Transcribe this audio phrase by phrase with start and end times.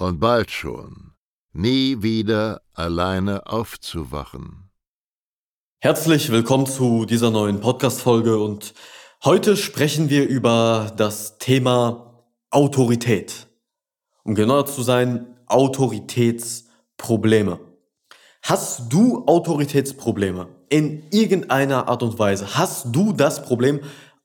[0.00, 1.12] und bald schon
[1.52, 4.70] nie wieder alleine aufzuwachen.
[5.78, 8.74] Herzlich willkommen zu dieser neuen Podcast-Folge und
[9.24, 13.46] heute sprechen wir über das Thema Autorität.
[14.22, 17.58] Um genauer zu sein, Autoritätsprobleme.
[18.42, 22.56] Hast du Autoritätsprobleme in irgendeiner Art und Weise?
[22.56, 23.80] Hast du das Problem,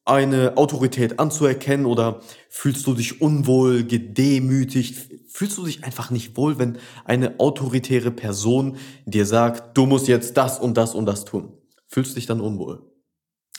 [0.05, 5.09] eine Autorität anzuerkennen oder fühlst du dich unwohl, gedemütigt?
[5.35, 10.37] Fühlst du dich einfach nicht wohl, wenn eine autoritäre Person dir sagt, du musst jetzt
[10.37, 11.51] das und das und das tun?
[11.89, 12.89] Fühlst du dich dann unwohl?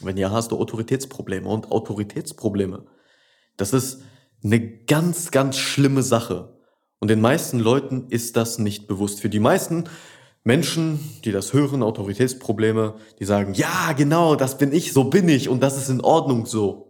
[0.01, 2.87] Wenn ja, hast du Autoritätsprobleme und Autoritätsprobleme.
[3.59, 4.01] Das ist
[4.43, 6.57] eine ganz, ganz schlimme Sache.
[6.99, 9.21] Und den meisten Leuten ist das nicht bewusst.
[9.21, 9.85] Für die meisten
[10.45, 15.51] Menschen, die das hören, Autoritätsprobleme, die sagen, ja, genau, das bin ich, so bin ich
[15.51, 16.86] und das ist in Ordnung so.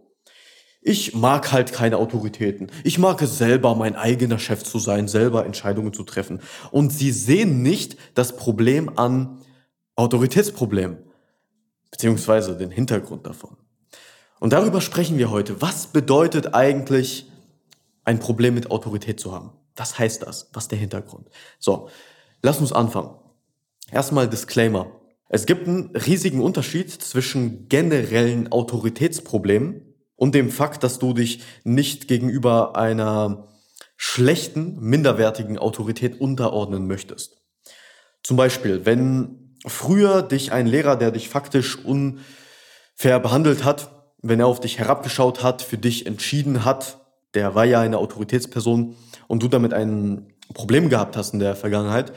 [0.88, 2.70] Ich mag halt keine Autoritäten.
[2.84, 6.40] Ich mag es selber, mein eigener Chef zu sein, selber Entscheidungen zu treffen.
[6.70, 9.40] Und sie sehen nicht das Problem an
[9.96, 10.98] Autoritätsproblem,
[11.90, 13.56] beziehungsweise den Hintergrund davon.
[14.38, 15.60] Und darüber sprechen wir heute.
[15.60, 17.32] Was bedeutet eigentlich
[18.04, 19.54] ein Problem mit Autorität zu haben?
[19.74, 20.50] Was heißt das?
[20.52, 21.30] Was ist der Hintergrund?
[21.58, 21.88] So,
[22.42, 23.10] lass uns anfangen.
[23.90, 24.86] Erstmal Disclaimer.
[25.28, 29.85] Es gibt einen riesigen Unterschied zwischen generellen Autoritätsproblemen
[30.16, 33.48] und dem Fakt, dass du dich nicht gegenüber einer
[33.96, 37.40] schlechten, minderwertigen Autorität unterordnen möchtest.
[38.22, 43.90] Zum Beispiel, wenn früher dich ein Lehrer, der dich faktisch unfair behandelt hat,
[44.22, 46.98] wenn er auf dich herabgeschaut hat, für dich entschieden hat,
[47.34, 48.96] der war ja eine Autoritätsperson
[49.28, 52.12] und du damit ein Problem gehabt hast in der Vergangenheit,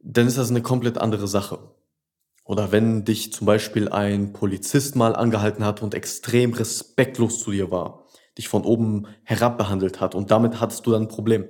[0.00, 1.58] dann ist das eine komplett andere Sache.
[2.46, 7.70] Oder wenn dich zum Beispiel ein Polizist mal angehalten hat und extrem respektlos zu dir
[7.70, 8.04] war,
[8.38, 11.46] dich von oben herab behandelt hat und damit hattest du dann ein Problem,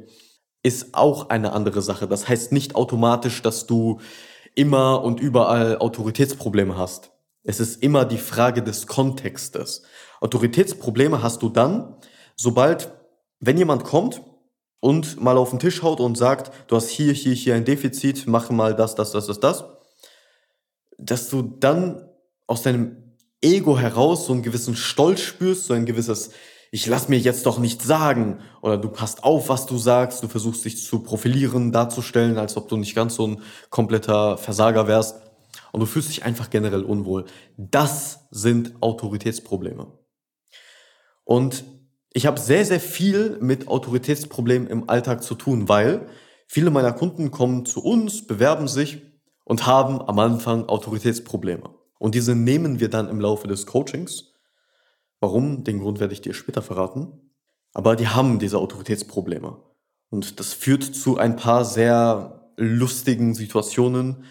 [0.63, 2.09] ist auch eine andere Sache.
[2.09, 4.01] Das heißt nicht automatisch, dass du
[4.55, 7.13] immer und überall Autoritätsprobleme hast.
[7.45, 9.83] Es ist immer die Frage des Kontextes.
[10.21, 11.95] Autoritätsprobleme hast du dann,
[12.37, 12.91] sobald,
[13.39, 14.23] wenn jemand kommt
[14.81, 18.25] und mal auf den Tisch haut und sagt, du hast hier, hier, hier ein Defizit,
[18.27, 19.65] mach mal das, das, das, das, das,
[20.99, 22.09] dass du dann
[22.47, 26.31] aus deinem Ego heraus so einen gewissen Stolz spürst, so ein gewisses,
[26.71, 30.29] ich lass mir jetzt doch nichts sagen, oder du passt auf, was du sagst, du
[30.29, 35.17] versuchst dich zu profilieren, darzustellen, als ob du nicht ganz so ein kompletter Versager wärst,
[35.73, 37.27] und du fühlst dich einfach generell unwohl.
[37.59, 39.93] Das sind Autoritätsprobleme.
[41.25, 41.65] Und
[42.15, 46.09] ich habe sehr, sehr viel mit Autoritätsproblemen im Alltag zu tun, weil
[46.47, 49.03] viele meiner Kunden kommen zu uns, bewerben sich
[49.47, 51.71] und haben am Anfang Autoritätsprobleme.
[51.99, 54.35] Und diese nehmen wir dann im Laufe des Coachings.
[55.21, 55.63] Warum?
[55.63, 57.31] Den Grund werde ich dir später verraten.
[57.73, 59.57] Aber die haben diese Autoritätsprobleme.
[60.11, 64.25] Und das führt zu ein paar sehr lustigen Situationen,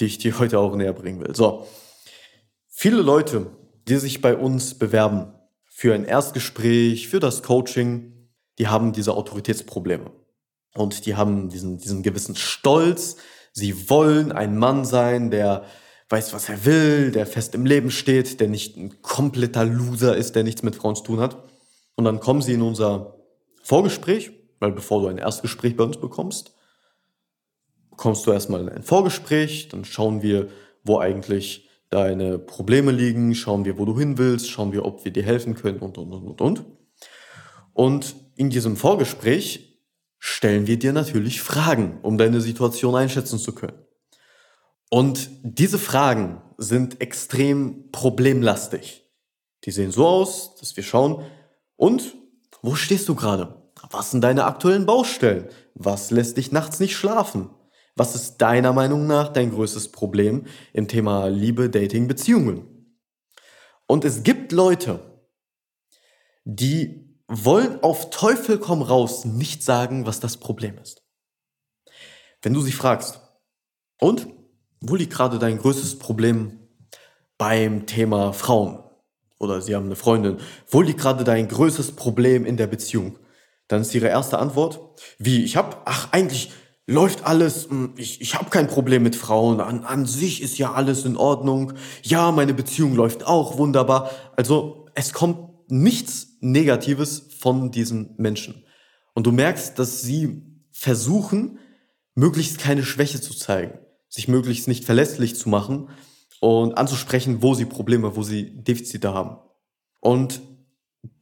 [0.00, 1.36] die ich dir heute auch näher bringen will.
[1.36, 1.66] So.
[2.66, 3.50] Viele Leute,
[3.88, 5.32] die sich bei uns bewerben,
[5.64, 10.10] für ein Erstgespräch, für das Coaching, die haben diese Autoritätsprobleme.
[10.74, 13.16] Und die haben diesen, diesen gewissen Stolz.
[13.56, 15.64] Sie wollen ein Mann sein, der
[16.10, 20.36] weiß, was er will, der fest im Leben steht, der nicht ein kompletter Loser ist,
[20.36, 21.42] der nichts mit Frauen zu tun hat.
[21.94, 23.16] Und dann kommen sie in unser
[23.62, 24.30] Vorgespräch,
[24.60, 26.54] weil bevor du ein Erstgespräch bei uns bekommst,
[27.88, 30.48] bekommst du erstmal ein Vorgespräch, dann schauen wir,
[30.84, 35.12] wo eigentlich deine Probleme liegen, schauen wir, wo du hin willst, schauen wir, ob wir
[35.12, 36.64] dir helfen können und, und, und, und, und.
[37.72, 39.75] Und in diesem Vorgespräch
[40.18, 43.78] stellen wir dir natürlich Fragen, um deine Situation einschätzen zu können.
[44.90, 49.04] Und diese Fragen sind extrem problemlastig.
[49.64, 51.24] Die sehen so aus, dass wir schauen,
[51.76, 52.14] und
[52.62, 53.62] wo stehst du gerade?
[53.90, 55.48] Was sind deine aktuellen Baustellen?
[55.74, 57.50] Was lässt dich nachts nicht schlafen?
[57.94, 62.96] Was ist deiner Meinung nach dein größtes Problem im Thema Liebe, Dating, Beziehungen?
[63.86, 65.00] Und es gibt Leute,
[66.44, 71.02] die wollen auf Teufel komm raus nicht sagen, was das Problem ist.
[72.42, 73.20] Wenn du sie fragst,
[74.00, 74.26] und
[74.80, 76.60] wo liegt gerade dein größtes Problem
[77.38, 78.78] beim Thema Frauen?
[79.38, 80.38] Oder sie haben eine Freundin.
[80.68, 83.18] Wo liegt gerade dein größtes Problem in der Beziehung?
[83.68, 84.80] Dann ist ihre erste Antwort,
[85.18, 86.52] wie, ich hab, ach, eigentlich
[86.86, 90.72] läuft alles, hm, ich, ich habe kein Problem mit Frauen, an, an sich ist ja
[90.72, 91.72] alles in Ordnung,
[92.02, 94.10] ja, meine Beziehung läuft auch wunderbar.
[94.36, 98.64] Also es kommt nichts Negatives von diesen Menschen.
[99.14, 101.58] Und du merkst, dass sie versuchen,
[102.14, 103.78] möglichst keine Schwäche zu zeigen,
[104.08, 105.88] sich möglichst nicht verlässlich zu machen
[106.40, 109.38] und anzusprechen, wo sie Probleme, wo sie Defizite haben.
[110.00, 110.40] Und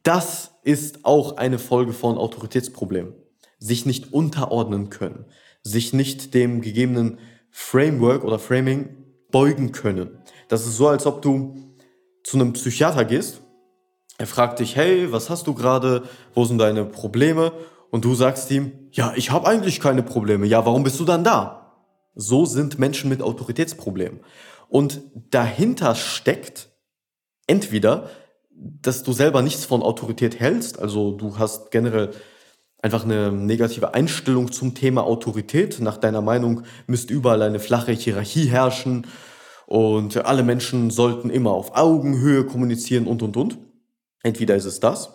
[0.03, 3.13] das ist auch eine Folge von Autoritätsproblemen.
[3.59, 5.25] Sich nicht unterordnen können,
[5.63, 7.19] sich nicht dem gegebenen
[7.49, 8.89] Framework oder Framing
[9.31, 10.19] beugen können.
[10.49, 11.75] Das ist so, als ob du
[12.23, 13.41] zu einem Psychiater gehst.
[14.17, 16.03] Er fragt dich, hey, was hast du gerade?
[16.33, 17.51] Wo sind deine Probleme?
[17.91, 20.45] Und du sagst ihm, ja, ich habe eigentlich keine Probleme.
[20.45, 21.73] Ja, warum bist du dann da?
[22.15, 24.21] So sind Menschen mit Autoritätsproblemen.
[24.69, 25.01] Und
[25.31, 26.69] dahinter steckt
[27.47, 28.09] entweder,
[28.51, 32.11] dass du selber nichts von Autorität hältst, also du hast generell
[32.81, 35.79] einfach eine negative Einstellung zum Thema Autorität.
[35.81, 39.07] Nach deiner Meinung müsste überall eine flache Hierarchie herrschen
[39.65, 43.57] und alle Menschen sollten immer auf Augenhöhe kommunizieren und und und.
[44.25, 45.09] Entweder ist es das,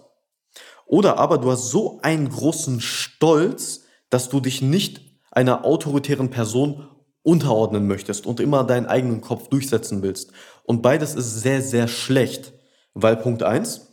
[0.86, 6.88] oder aber du hast so einen großen Stolz, dass du dich nicht einer autoritären Person
[7.22, 10.32] unterordnen möchtest und immer deinen eigenen Kopf durchsetzen willst.
[10.64, 12.52] Und beides ist sehr, sehr schlecht,
[12.94, 13.88] weil Punkt eins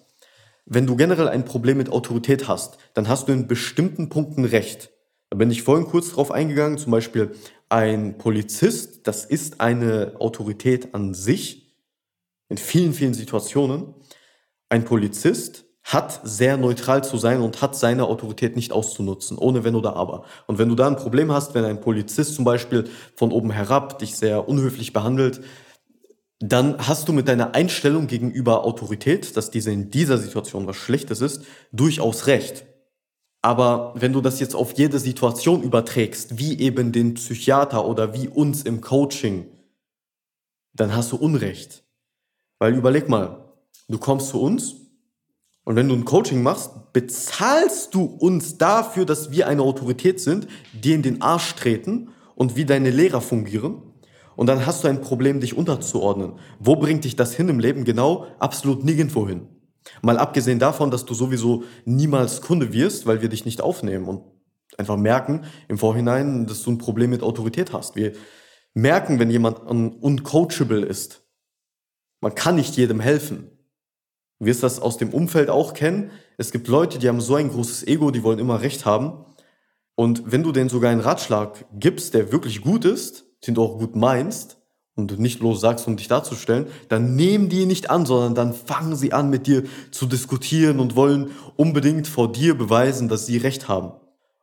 [0.70, 4.92] wenn du generell ein Problem mit Autorität hast, dann hast du in bestimmten Punkten recht.
[5.30, 7.32] Da bin ich vorhin kurz drauf eingegangen, zum Beispiel
[7.70, 11.74] ein Polizist, das ist eine Autorität an sich,
[12.50, 13.94] in vielen, vielen Situationen.
[14.70, 19.76] Ein Polizist hat sehr neutral zu sein und hat seine Autorität nicht auszunutzen, ohne Wenn
[19.76, 20.26] oder Aber.
[20.46, 23.98] Und wenn du da ein Problem hast, wenn ein Polizist zum Beispiel von oben herab
[24.00, 25.42] dich sehr unhöflich behandelt,
[26.40, 31.22] dann hast du mit deiner Einstellung gegenüber Autorität, dass diese in dieser Situation was Schlechtes
[31.22, 32.66] ist, durchaus recht.
[33.42, 38.28] Aber wenn du das jetzt auf jede Situation überträgst, wie eben den Psychiater oder wie
[38.28, 39.48] uns im Coaching,
[40.74, 41.84] dann hast du Unrecht.
[42.60, 43.47] Weil überleg mal,
[43.88, 44.76] du kommst zu uns
[45.64, 50.48] und wenn du ein Coaching machst, bezahlst du uns dafür, dass wir eine Autorität sind,
[50.74, 53.82] die in den Arsch treten und wie deine Lehrer fungieren
[54.38, 56.34] und dann hast du ein Problem, dich unterzuordnen.
[56.60, 57.84] Wo bringt dich das hin im Leben?
[57.84, 59.48] Genau, absolut nirgendwo hin.
[60.04, 64.22] Mal abgesehen davon, dass du sowieso niemals Kunde wirst, weil wir dich nicht aufnehmen und
[64.78, 67.96] einfach merken im Vorhinein, dass du ein Problem mit Autorität hast.
[67.96, 68.14] Wir
[68.76, 71.24] merken, wenn jemand uncoachable ist.
[72.22, 73.57] Man kann nicht jedem helfen.
[74.40, 76.12] Wirst das aus dem Umfeld auch kennen.
[76.38, 79.26] Es gibt Leute, die haben so ein großes Ego, die wollen immer Recht haben.
[79.96, 83.80] Und wenn du denen sogar einen Ratschlag gibst, der wirklich gut ist, den du auch
[83.80, 84.58] gut meinst
[84.96, 88.96] und nicht bloß sagst, um dich darzustellen, dann nehmen die nicht an, sondern dann fangen
[88.96, 93.68] sie an, mit dir zu diskutieren und wollen unbedingt vor dir beweisen, dass sie recht
[93.68, 93.94] haben.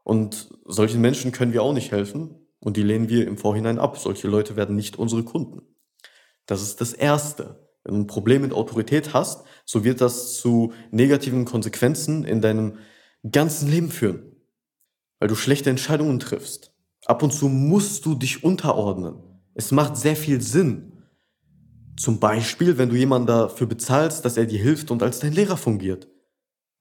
[0.03, 3.99] Und solchen Menschen können wir auch nicht helfen und die lehnen wir im Vorhinein ab.
[3.99, 5.63] Solche Leute werden nicht unsere Kunden.
[6.47, 7.64] Das ist das Erste.
[7.87, 12.79] Ein Problem mit Autorität hast, so wird das zu negativen Konsequenzen in deinem
[13.31, 14.37] ganzen Leben führen,
[15.21, 16.75] weil du schlechte Entscheidungen triffst
[17.07, 19.17] Ab und zu musst du dich unterordnen.
[19.55, 21.05] Es macht sehr viel Sinn.
[21.97, 25.57] Zum Beispiel, wenn du jemanden dafür bezahlst, dass er dir hilft und als dein Lehrer
[25.57, 26.09] fungiert.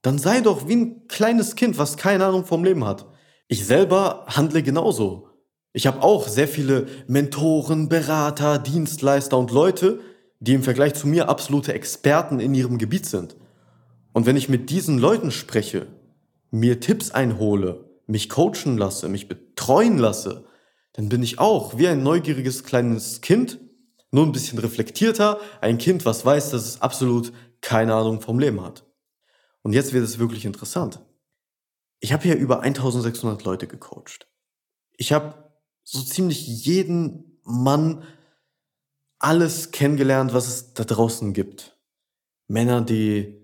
[0.02, 3.06] Dann sei doch wie ein kleines Kind, was keine Ahnung vom Leben hat.
[3.48, 5.28] Ich selber handle genauso.
[5.74, 10.00] Ich habe auch sehr viele Mentoren, Berater, Dienstleister und Leute,
[10.44, 13.38] die im Vergleich zu mir absolute Experten in ihrem Gebiet sind.
[14.12, 15.88] Und wenn ich mit diesen Leuten spreche,
[16.52, 20.44] mir Tipps einhole, mich coachen lasse, mich betreuen lasse,
[20.92, 23.58] dann bin ich auch wie ein neugieriges kleines Kind,
[24.12, 27.32] nur ein bisschen reflektierter, ein Kind, was weiß, dass es absolut
[27.62, 28.86] keine Ahnung vom Leben hat.
[29.62, 31.00] Und jetzt wird es wirklich interessant.
[32.02, 34.28] Ich habe hier über 1600 Leute gecoacht.
[34.98, 35.36] Ich habe
[35.84, 38.04] so ziemlich jeden Mann
[39.24, 41.78] alles kennengelernt, was es da draußen gibt.
[42.48, 43.42] Männer, die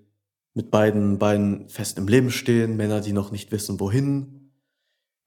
[0.54, 4.52] mit beiden Beinen fest im Leben stehen, Männer, die noch nicht wissen, wohin,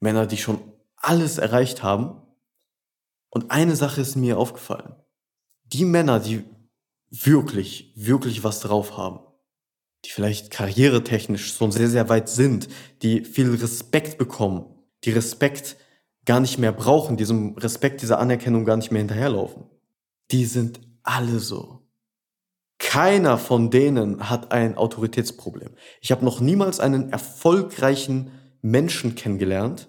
[0.01, 0.61] Männer, die schon
[0.97, 2.21] alles erreicht haben.
[3.31, 4.95] Und eine Sache ist mir aufgefallen.
[5.65, 6.45] Die Männer, die
[7.09, 9.21] wirklich, wirklich was drauf haben,
[10.05, 12.69] die vielleicht karrieretechnisch schon sehr, sehr weit sind,
[13.01, 14.67] die viel Respekt bekommen,
[15.05, 15.77] die Respekt
[16.27, 19.65] gar nicht mehr brauchen, diesem Respekt, dieser Anerkennung gar nicht mehr hinterherlaufen.
[20.33, 21.81] Die sind alle so.
[22.79, 25.75] Keiner von denen hat ein Autoritätsproblem.
[26.01, 29.89] Ich habe noch niemals einen erfolgreichen Menschen kennengelernt,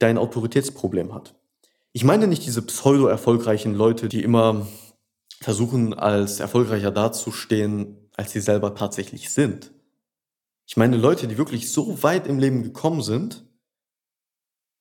[0.00, 1.34] der ein Autoritätsproblem hat.
[1.92, 4.66] Ich meine nicht diese pseudo-erfolgreichen Leute, die immer
[5.40, 9.72] versuchen, als erfolgreicher dazustehen, als sie selber tatsächlich sind.
[10.66, 13.44] Ich meine Leute, die wirklich so weit im Leben gekommen sind,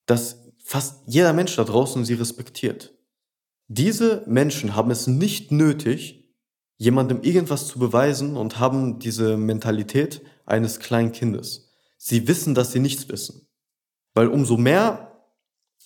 [0.05, 2.98] dass fast jeder Mensch da draußen sie respektiert.
[3.71, 6.27] Diese Menschen haben es nicht nötig,
[6.77, 11.69] jemandem irgendwas zu beweisen und haben diese Mentalität eines kleinen Kindes.
[11.95, 13.47] Sie wissen, dass sie nichts wissen.
[14.15, 15.23] Weil umso mehr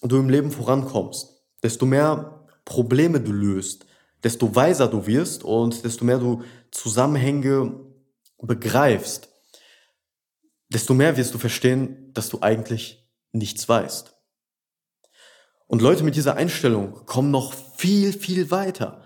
[0.02, 3.86] du im Leben vorankommst, desto mehr Probleme du löst,
[4.24, 7.82] desto weiser du wirst und desto mehr du Zusammenhänge
[8.38, 9.28] begreifst,
[10.70, 14.16] desto mehr wirst du verstehen, dass du eigentlich nichts weißt.
[15.74, 19.02] Und Leute mit dieser Einstellung kommen noch viel, viel weiter.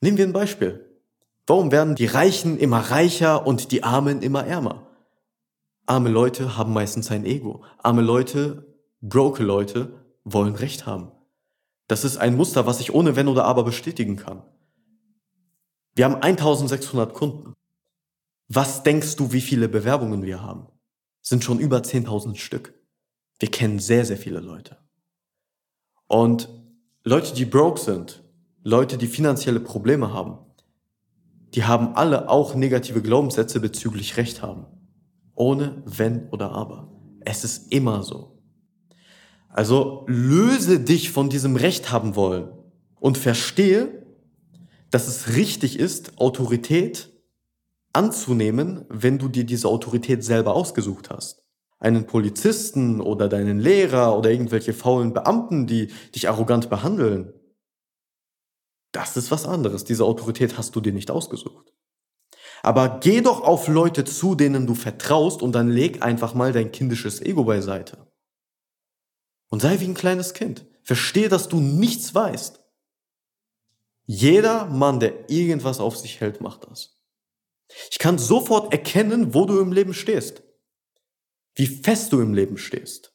[0.00, 1.02] Nehmen wir ein Beispiel.
[1.48, 4.86] Warum werden die Reichen immer reicher und die Armen immer ärmer?
[5.84, 7.64] Arme Leute haben meistens ein Ego.
[7.78, 11.10] Arme Leute, broke Leute wollen Recht haben.
[11.88, 14.44] Das ist ein Muster, was ich ohne Wenn oder Aber bestätigen kann.
[15.96, 17.54] Wir haben 1600 Kunden.
[18.46, 20.68] Was denkst du, wie viele Bewerbungen wir haben?
[21.20, 22.74] Sind schon über 10.000 Stück.
[23.40, 24.76] Wir kennen sehr, sehr viele Leute.
[26.08, 26.48] Und
[27.04, 28.24] Leute, die broke sind,
[28.64, 30.38] Leute, die finanzielle Probleme haben,
[31.54, 34.66] die haben alle auch negative Glaubenssätze bezüglich Recht haben.
[35.34, 36.92] Ohne Wenn oder Aber.
[37.20, 38.42] Es ist immer so.
[39.48, 42.50] Also löse dich von diesem Recht haben wollen
[43.00, 44.06] und verstehe,
[44.90, 47.10] dass es richtig ist, Autorität
[47.92, 51.47] anzunehmen, wenn du dir diese Autorität selber ausgesucht hast.
[51.78, 57.32] Einen Polizisten oder deinen Lehrer oder irgendwelche faulen Beamten, die dich arrogant behandeln.
[58.92, 59.84] Das ist was anderes.
[59.84, 61.72] Diese Autorität hast du dir nicht ausgesucht.
[62.62, 66.72] Aber geh doch auf Leute zu, denen du vertraust und dann leg einfach mal dein
[66.72, 68.08] kindisches Ego beiseite.
[69.50, 70.66] Und sei wie ein kleines Kind.
[70.82, 72.60] Verstehe, dass du nichts weißt.
[74.04, 76.98] Jeder Mann, der irgendwas auf sich hält, macht das.
[77.90, 80.42] Ich kann sofort erkennen, wo du im Leben stehst.
[81.58, 83.12] Wie fest du im Leben stehst.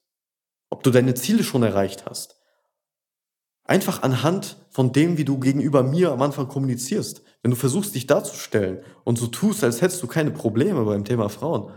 [0.69, 2.35] Ob du deine Ziele schon erreicht hast.
[3.63, 7.21] Einfach anhand von dem, wie du gegenüber mir am Anfang kommunizierst.
[7.41, 11.29] Wenn du versuchst, dich darzustellen und so tust, als hättest du keine Probleme beim Thema
[11.29, 11.71] Frauen,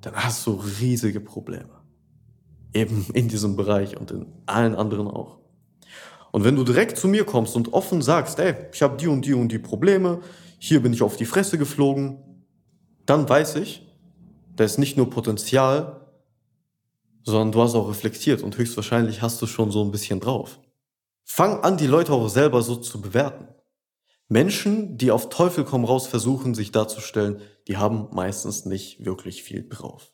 [0.00, 1.82] dann hast du riesige Probleme
[2.72, 5.38] eben in diesem Bereich und in allen anderen auch.
[6.32, 9.26] Und wenn du direkt zu mir kommst und offen sagst, ey, ich habe die und
[9.26, 10.20] die und die Probleme,
[10.58, 12.18] hier bin ich auf die Fresse geflogen,
[13.04, 13.86] dann weiß ich,
[14.54, 16.05] da ist nicht nur Potenzial,
[17.26, 20.60] sondern du hast auch reflektiert und höchstwahrscheinlich hast du schon so ein bisschen drauf.
[21.24, 23.48] Fang an, die Leute auch selber so zu bewerten.
[24.28, 29.68] Menschen, die auf Teufel komm raus versuchen, sich darzustellen, die haben meistens nicht wirklich viel
[29.68, 30.12] drauf.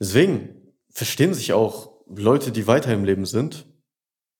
[0.00, 3.66] Deswegen, verstehen sich auch Leute, die weiter im Leben sind,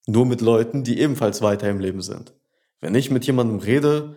[0.07, 2.35] nur mit Leuten, die ebenfalls weiter im Leben sind.
[2.81, 4.17] Wenn ich mit jemandem rede,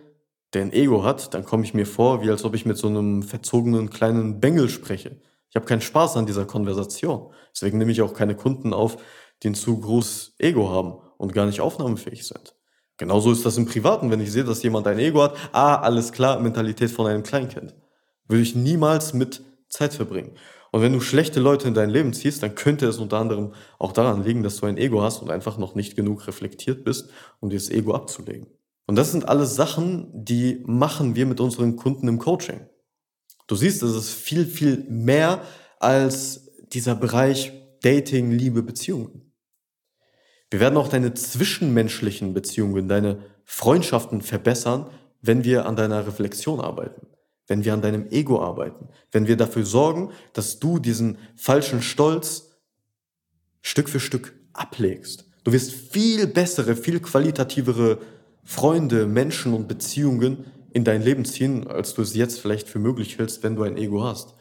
[0.54, 2.88] der ein Ego hat, dann komme ich mir vor, wie als ob ich mit so
[2.88, 5.20] einem verzogenen kleinen Bengel spreche.
[5.50, 7.32] Ich habe keinen Spaß an dieser Konversation.
[7.54, 8.98] Deswegen nehme ich auch keine Kunden auf,
[9.42, 12.54] die ein zu großes Ego haben und gar nicht aufnahmefähig sind.
[12.96, 15.36] Genauso ist das im Privaten, wenn ich sehe, dass jemand ein Ego hat.
[15.52, 17.74] Ah, alles klar, Mentalität von einem Kleinkind.
[18.26, 20.32] Würde ich niemals mit Zeit verbringen.
[20.70, 23.92] Und wenn du schlechte Leute in dein Leben ziehst, dann könnte es unter anderem auch
[23.92, 27.48] daran liegen, dass du ein Ego hast und einfach noch nicht genug reflektiert bist, um
[27.48, 28.48] dieses Ego abzulegen.
[28.86, 32.66] Und das sind alles Sachen, die machen wir mit unseren Kunden im Coaching.
[33.48, 35.42] Du siehst, es ist viel, viel mehr
[35.80, 37.52] als dieser Bereich
[37.82, 39.32] Dating, Liebe, Beziehungen.
[40.50, 44.88] Wir werden auch deine zwischenmenschlichen Beziehungen, deine Freundschaften verbessern,
[45.20, 47.08] wenn wir an deiner Reflexion arbeiten
[47.48, 52.50] wenn wir an deinem Ego arbeiten, wenn wir dafür sorgen, dass du diesen falschen Stolz
[53.62, 55.24] Stück für Stück ablegst.
[55.44, 57.98] Du wirst viel bessere, viel qualitativere
[58.44, 60.44] Freunde, Menschen und Beziehungen
[60.78, 63.76] in dein Leben ziehen, als du es jetzt vielleicht für möglich hältst, wenn du ein
[63.76, 64.34] Ego hast.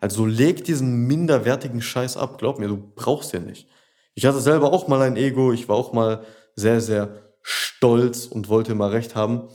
[0.00, 2.38] Also leg diesen minderwertigen Scheiß ab.
[2.38, 3.68] Glaub mir, du brauchst den nicht.
[4.14, 5.52] Ich hatte selber auch mal ein Ego.
[5.52, 6.24] Ich war auch mal
[6.56, 9.48] sehr, sehr stolz und wollte immer recht haben.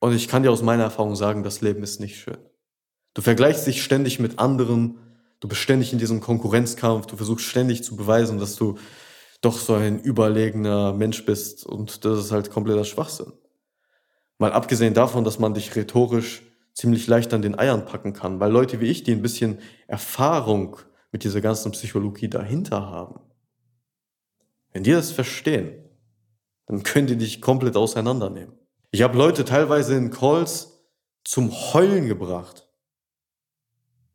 [0.00, 2.38] Und ich kann dir aus meiner Erfahrung sagen, das Leben ist nicht schön.
[3.14, 4.98] Du vergleichst dich ständig mit anderen,
[5.40, 8.78] du bist ständig in diesem Konkurrenzkampf, du versuchst ständig zu beweisen, dass du
[9.42, 13.32] doch so ein überlegener Mensch bist und das ist halt kompletter Schwachsinn.
[14.38, 16.42] Mal abgesehen davon, dass man dich rhetorisch
[16.74, 20.78] ziemlich leicht an den Eiern packen kann, weil Leute wie ich, die ein bisschen Erfahrung
[21.10, 23.20] mit dieser ganzen Psychologie dahinter haben,
[24.72, 25.84] wenn die das verstehen,
[26.66, 28.54] dann können die dich komplett auseinandernehmen.
[28.90, 30.86] Ich habe Leute teilweise in Calls
[31.24, 32.68] zum Heulen gebracht,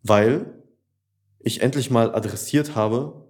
[0.02, 0.64] weil
[1.40, 3.27] ich endlich mal adressiert habe,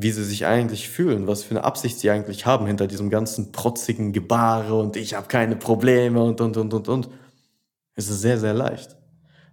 [0.00, 3.50] wie sie sich eigentlich fühlen, was für eine Absicht sie eigentlich haben hinter diesem ganzen
[3.50, 7.08] protzigen Gebare und ich habe keine Probleme und und und und und.
[7.96, 8.96] Es ist sehr, sehr leicht.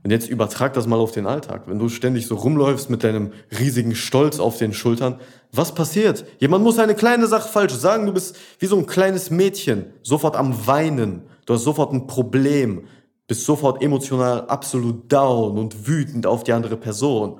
[0.04, 1.64] Und jetzt übertrag das mal auf den Alltag.
[1.66, 5.20] Wenn du ständig so rumläufst mit deinem riesigen Stolz auf den Schultern,
[5.52, 6.26] was passiert?
[6.38, 10.36] Jemand muss eine kleine Sache falsch sagen, du bist wie so ein kleines Mädchen, sofort
[10.36, 12.86] am Weinen, du hast sofort ein Problem,
[13.26, 17.40] bist sofort emotional absolut down und wütend auf die andere Person.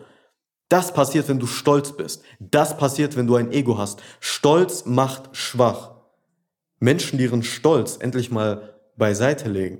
[0.76, 2.22] Das passiert, wenn du stolz bist.
[2.42, 4.02] Das passiert, wenn du ein Ego hast.
[4.20, 5.92] Stolz macht schwach.
[6.80, 9.80] Menschen, die ihren Stolz endlich mal beiseite legen,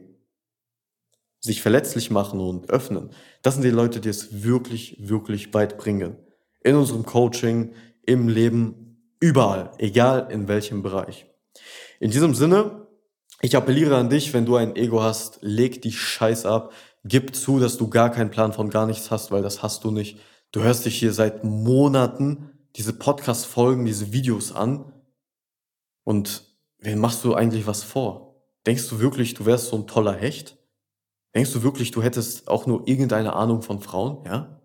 [1.42, 3.10] sich verletzlich machen und öffnen,
[3.42, 6.16] das sind die Leute, die es wirklich, wirklich weit bringen.
[6.62, 7.74] In unserem Coaching,
[8.06, 11.26] im Leben, überall, egal in welchem Bereich.
[12.00, 12.88] In diesem Sinne,
[13.42, 16.72] ich appelliere an dich, wenn du ein Ego hast, leg die Scheiß ab,
[17.04, 19.92] gib zu, dass du gar keinen Plan von gar nichts hast, weil das hast du
[19.92, 20.20] nicht.
[20.52, 24.94] Du hörst dich hier seit Monaten diese Podcast-Folgen, diese Videos an
[26.04, 28.44] und wen machst du eigentlich was vor?
[28.66, 30.58] Denkst du wirklich, du wärst so ein toller Hecht?
[31.36, 34.62] Denkst du wirklich, du hättest auch nur irgendeine Ahnung von Frauen, ja?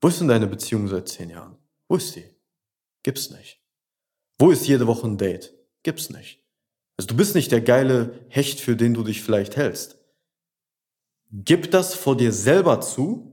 [0.00, 1.56] Wo ist denn deine Beziehung seit zehn Jahren?
[1.88, 2.24] Wo ist sie?
[3.02, 3.62] Gibt's nicht.
[4.38, 5.54] Wo ist jede Woche ein Date?
[5.82, 6.44] Gibt's nicht.
[6.96, 9.98] Also du bist nicht der geile Hecht, für den du dich vielleicht hältst.
[11.30, 13.31] Gib das vor dir selber zu.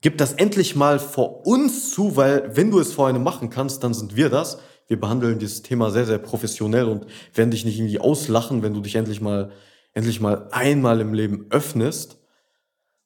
[0.00, 3.84] Gib das endlich mal vor uns zu, weil wenn du es vor einem machen kannst,
[3.84, 4.58] dann sind wir das.
[4.86, 8.80] Wir behandeln dieses Thema sehr, sehr professionell und werden dich nicht irgendwie auslachen, wenn du
[8.80, 9.52] dich endlich mal
[9.92, 12.18] endlich mal einmal im Leben öffnest.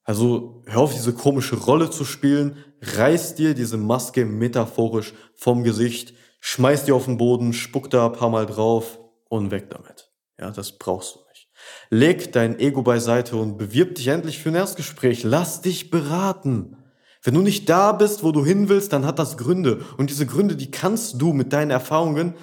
[0.04, 6.14] Also hör auf, diese komische Rolle zu spielen, reiß dir diese Maske metaphorisch vom Gesicht,
[6.40, 8.98] schmeiß die auf den Boden, spuck da ein paar Mal drauf
[9.28, 10.10] und weg damit.
[10.38, 11.48] Ja, das brauchst du nicht.
[11.88, 15.22] Leg dein Ego beiseite und bewirb dich endlich für ein Erstgespräch.
[15.22, 16.76] Lass dich beraten.
[17.24, 19.82] Wenn du nicht da bist, wo du hin willst, dann hat das Gründe.
[19.96, 22.34] Und diese Gründe, die kannst du mit deinen Erfahrungen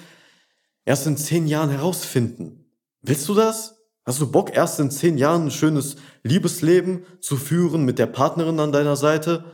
[0.84, 2.64] erst in zehn Jahren herausfinden.
[3.00, 3.76] Willst du das?
[4.04, 8.58] Hast du Bock, erst in zehn Jahren ein schönes Liebesleben zu führen mit der Partnerin
[8.58, 9.44] an deiner Seite?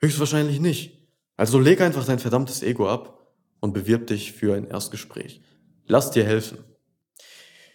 [0.00, 0.96] Höchstwahrscheinlich nicht.
[1.36, 3.18] Also leg einfach dein verdammtes Ego ab
[3.58, 5.42] und bewirb dich für ein Erstgespräch.
[5.88, 6.58] Lass dir helfen.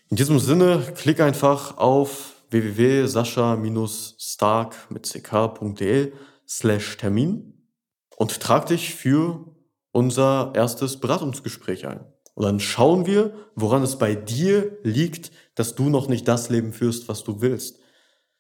[0.09, 6.13] In diesem Sinne, klick einfach auf www.sascha-stark mit ck.de
[6.57, 7.67] slash Termin
[8.15, 9.55] und trag dich für
[9.91, 12.05] unser erstes Beratungsgespräch ein.
[12.35, 16.73] Und dann schauen wir, woran es bei dir liegt, dass du noch nicht das Leben
[16.73, 17.79] führst, was du willst.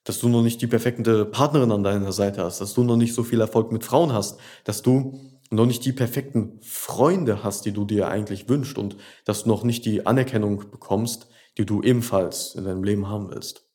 [0.03, 3.13] Dass du noch nicht die perfekte Partnerin an deiner Seite hast, dass du noch nicht
[3.13, 5.19] so viel Erfolg mit Frauen hast, dass du
[5.51, 9.63] noch nicht die perfekten Freunde hast, die du dir eigentlich wünschst und dass du noch
[9.63, 13.69] nicht die Anerkennung bekommst, die du ebenfalls in deinem Leben haben willst.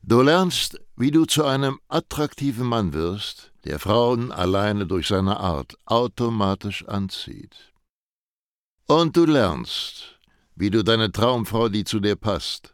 [0.00, 5.76] Du lernst, wie du zu einem attraktiven Mann wirst, der Frauen alleine durch seine Art
[5.86, 7.72] automatisch anzieht.
[8.86, 10.20] Und du lernst,
[10.54, 12.73] wie du deine Traumfrau, die zu dir passt,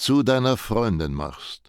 [0.00, 1.68] zu deiner Freundin machst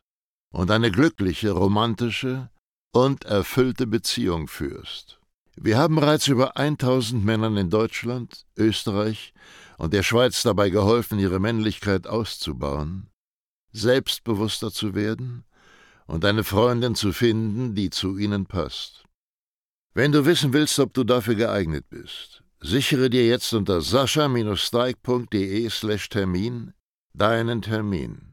[0.54, 2.50] und eine glückliche, romantische
[2.94, 5.20] und erfüllte Beziehung führst.
[5.56, 9.34] Wir haben bereits über 1000 Männern in Deutschland, Österreich
[9.78, 13.10] und der Schweiz dabei geholfen, ihre Männlichkeit auszubauen,
[13.74, 15.44] selbstbewusster zu werden
[16.08, 19.04] und eine Freundin zu finden, die zu ihnen passt.
[19.94, 26.74] Wenn du wissen willst, ob du dafür geeignet bist, sichere dir jetzt unter sascha-steig.de/termin
[27.13, 28.31] deinen Termin.